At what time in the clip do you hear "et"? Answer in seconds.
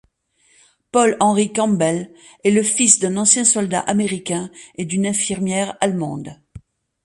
4.73-4.85